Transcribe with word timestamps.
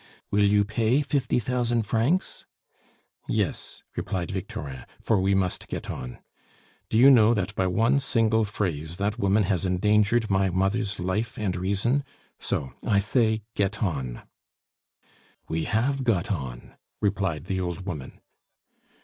"Will 0.31 0.43
you 0.45 0.65
pay 0.65 1.03
fifty 1.03 1.37
thousand 1.37 1.83
francs?" 1.83 2.47
"Yes," 3.29 3.83
replied 3.95 4.31
Victorin, 4.31 4.87
"for 4.99 5.21
we 5.21 5.35
must 5.35 5.67
get 5.67 5.91
on. 5.91 6.17
Do 6.89 6.97
you 6.97 7.11
know 7.11 7.35
that 7.35 7.53
by 7.53 7.67
one 7.67 7.99
single 7.99 8.43
phrase 8.43 8.95
that 8.97 9.19
woman 9.19 9.43
has 9.43 9.63
endangered 9.63 10.27
my 10.27 10.49
mother's 10.49 10.99
life 10.99 11.37
and 11.37 11.55
reason? 11.55 12.03
So, 12.39 12.73
I 12.81 12.97
say, 12.97 13.43
get 13.53 13.83
on." 13.83 14.23
"We 15.47 15.65
have 15.65 16.03
got 16.03 16.31
on!" 16.31 16.73
replied 16.99 17.43
the 17.45 17.59
old 17.59 17.85
woman. 17.85 18.21